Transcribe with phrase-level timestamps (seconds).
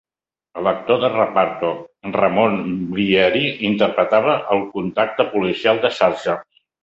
[0.59, 1.67] El actor de reparto
[2.15, 2.55] Ramon
[2.95, 6.35] Bieri interpretaba al contacto policial de Sarge.